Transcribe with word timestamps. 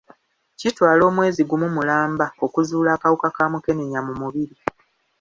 Kitwala 0.59 1.03
omwezi 1.09 1.41
gumu 1.49 1.67
mulamba 1.75 2.25
okuzuula 2.45 2.89
akawuka 2.95 3.27
ka 3.35 3.45
mukenenya 3.51 3.99
mu 4.07 4.13
mubiri. 4.21 4.55